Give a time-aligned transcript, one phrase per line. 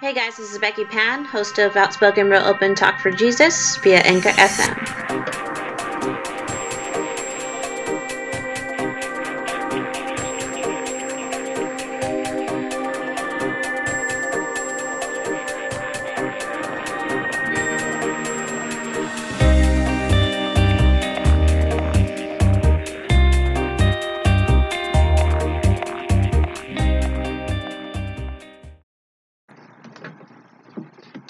[0.00, 3.98] Hey guys, this is Becky Pan, host of Outspoken Real Open Talk for Jesus via
[3.98, 5.49] Anchor FM.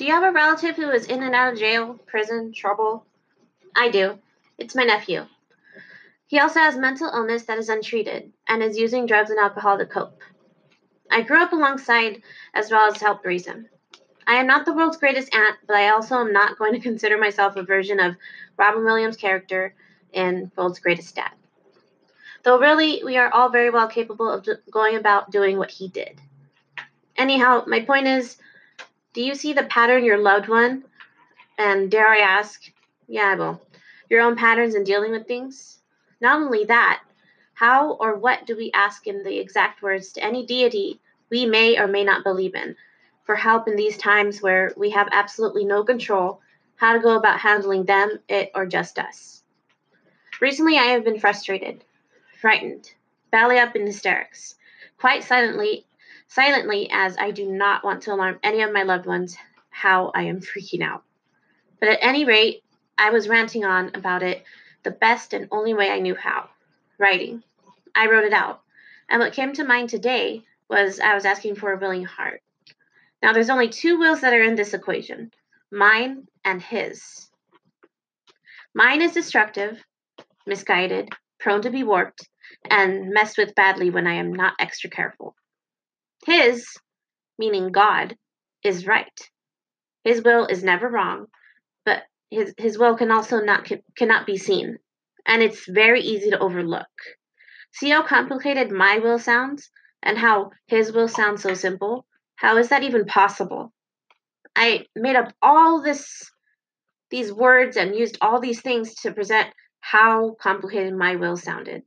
[0.01, 3.05] Do you have a relative who is in and out of jail, prison, trouble?
[3.77, 4.19] I do.
[4.57, 5.27] It's my nephew.
[6.27, 9.85] He also has mental illness that is untreated and is using drugs and alcohol to
[9.85, 10.23] cope.
[11.11, 12.23] I grew up alongside
[12.55, 13.69] as well as helped raise him.
[14.27, 17.19] I am not the world's greatest aunt, but I also am not going to consider
[17.19, 18.17] myself a version of
[18.57, 19.75] Robin Williams' character
[20.15, 21.33] in World's Greatest Dad.
[22.43, 26.23] Though really, we are all very well capable of going about doing what he did.
[27.19, 28.39] Anyhow, my point is
[29.13, 30.85] do you see the pattern your loved one,
[31.59, 32.63] and dare I ask,
[33.09, 33.61] yeah, well,
[34.09, 35.79] your own patterns in dealing with things?
[36.21, 37.03] Not only that,
[37.55, 41.79] how or what do we ask in the exact words to any deity we may
[41.79, 42.77] or may not believe in
[43.25, 46.41] for help in these times where we have absolutely no control
[46.77, 49.43] how to go about handling them, it, or just us?
[50.41, 51.85] Recently, I have been frustrated,
[52.41, 52.91] frightened,
[53.31, 54.55] belly up in hysterics,
[54.99, 55.85] quite silently
[56.31, 59.37] silently as I do not want to alarm any of my loved ones
[59.69, 61.03] how I am freaking out.
[61.81, 62.63] But at any rate,
[62.97, 64.45] I was ranting on about it
[64.85, 66.49] the best and only way I knew how
[66.99, 67.43] writing.
[67.95, 68.63] I wrote it out.
[69.09, 72.43] And what came to mind today was I was asking for a willing heart.
[73.23, 75.33] Now, there's only two wills that are in this equation
[75.73, 77.29] mine and his.
[78.75, 79.83] Mine is destructive,
[80.47, 81.09] misguided,
[81.39, 82.29] prone to be warped,
[82.69, 85.35] and messed with badly when I am not extra careful.
[86.27, 86.67] His,
[87.39, 88.17] meaning God,
[88.63, 89.31] is right.
[90.05, 91.27] His will is never wrong,
[91.85, 94.79] but his, his will can also not cannot be seen,
[95.27, 96.89] and it's very easy to overlook.
[97.73, 99.71] See how complicated my will sounds,
[100.03, 102.07] and how his will sounds so simple?
[102.37, 103.73] How is that even possible?
[104.57, 106.31] I made up all this
[107.11, 109.49] these words and used all these things to present
[109.81, 111.83] how complicated my will sounded.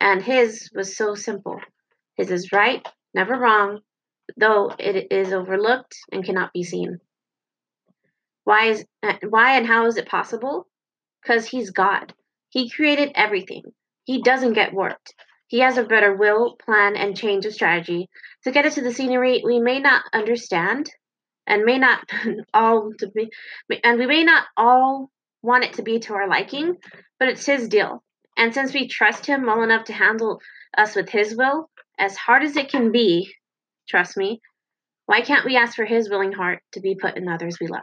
[0.00, 1.60] And his was so simple.
[2.16, 3.80] His is right, never wrong,
[4.36, 7.00] though it is overlooked and cannot be seen.
[8.44, 10.68] Why is eh, why and how is it possible?
[11.22, 12.14] Because he's God.
[12.50, 13.62] He created everything.
[14.04, 15.14] He doesn't get warped.
[15.48, 18.08] He has a better will, plan, and change of strategy
[18.44, 20.90] to get us to the scenery we may not understand,
[21.46, 22.08] and may not
[22.54, 23.30] all to be,
[23.82, 25.10] and we may not all
[25.42, 26.76] want it to be to our liking,
[27.18, 28.02] but it's his deal.
[28.36, 30.40] And since we trust him well enough to handle
[30.76, 33.32] us with his will, as hard as it can be,
[33.88, 34.40] trust me,
[35.06, 37.82] why can't we ask for his willing heart to be put in others we love?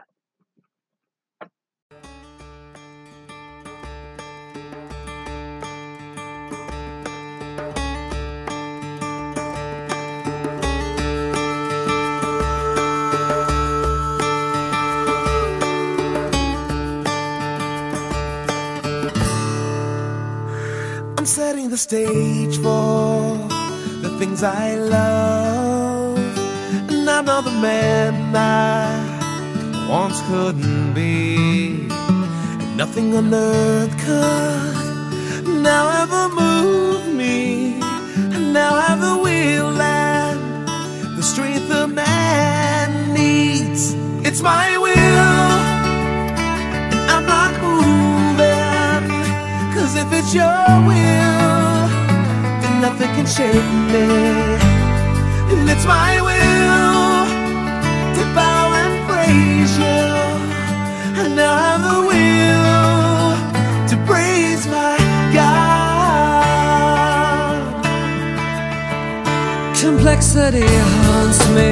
[21.18, 23.11] I'm setting the stage for
[24.22, 26.16] things I love.
[26.90, 31.88] And I'm not the man I once couldn't be.
[32.62, 37.81] And nothing on earth could now ever move me.
[38.36, 43.96] And now I have the will and the strength a man needs.
[44.28, 45.42] It's my will.
[46.92, 49.04] And I'm not moving.
[49.74, 51.41] Cause if it's your will,
[52.81, 54.06] nothing can shake me.
[55.52, 57.25] And it's my will
[58.16, 60.02] to bow and praise you.
[61.22, 63.34] And I have the will
[63.90, 64.97] to praise my
[65.38, 65.62] God.
[69.80, 70.68] Complexity
[71.06, 71.72] haunts me,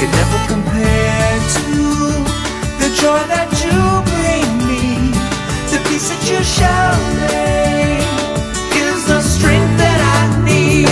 [0.00, 1.76] could never compare to
[2.80, 3.76] the joy that you
[4.08, 5.12] bring me,
[5.68, 6.88] the peace that you show
[7.20, 8.00] me
[8.80, 10.88] is the strength that I need.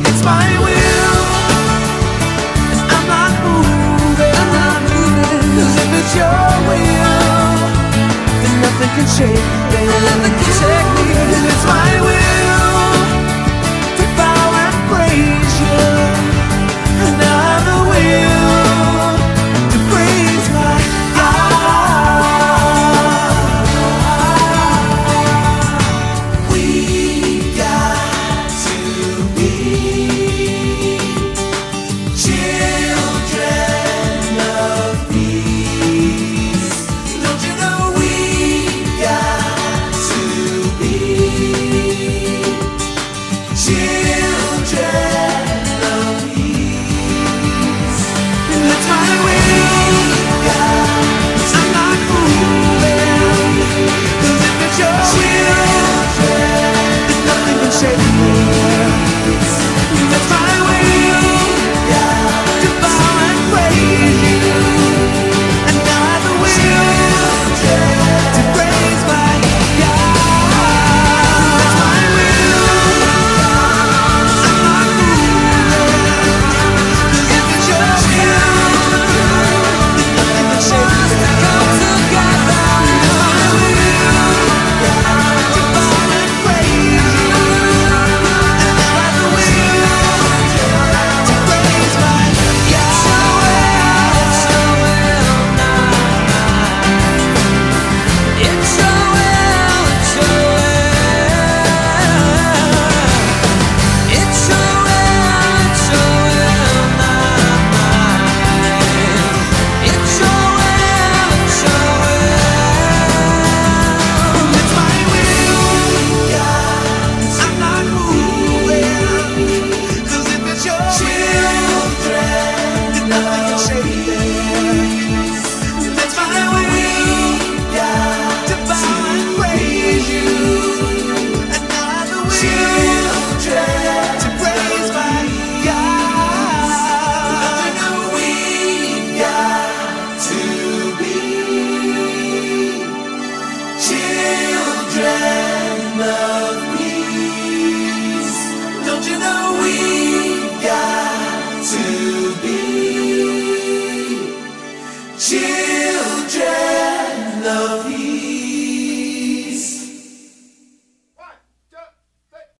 [0.00, 1.20] It's my will,
[2.72, 7.52] and I'm not moving, I'm not moving, Cause if it's your will,
[8.32, 9.44] then nothing can shake
[9.76, 11.04] me, nothing can shake me,
[11.52, 12.27] it's my will.